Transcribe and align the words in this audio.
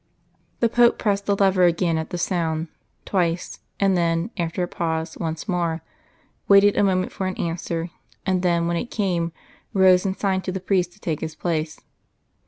The 0.61 0.67
Pope 0.67 0.97
pressed 0.97 1.27
the 1.27 1.35
lever 1.35 1.65
again 1.65 1.99
at 1.99 2.09
the 2.09 2.17
sound, 2.17 2.69
twice, 3.05 3.59
and 3.79 3.95
then, 3.95 4.31
after 4.35 4.63
a 4.63 4.67
pause, 4.67 5.15
once 5.19 5.47
more 5.47 5.83
waited 6.47 6.75
a 6.75 6.81
moment 6.83 7.11
for 7.11 7.27
an 7.27 7.35
answer, 7.37 7.91
and 8.25 8.41
then 8.41 8.65
when 8.65 8.77
it 8.77 8.89
came, 8.89 9.31
rose 9.73 10.03
and 10.03 10.17
signed 10.17 10.43
to 10.45 10.51
the 10.51 10.59
priest 10.59 10.93
to 10.93 10.99
take 10.99 11.21
his 11.21 11.35
place. 11.35 11.81